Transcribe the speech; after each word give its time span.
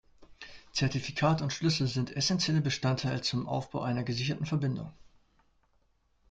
Zertifikat 0.71 1.43
und 1.43 1.53
Schlüssel 1.53 1.85
sind 1.85 2.17
essentielle 2.17 2.61
Bestandteile 2.61 3.21
zum 3.21 3.47
Aufbau 3.47 3.81
einer 3.81 4.03
gesicherten 4.03 4.47
Verbindung. 4.47 4.91